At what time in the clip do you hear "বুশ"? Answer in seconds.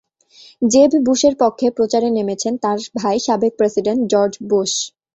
4.49-4.71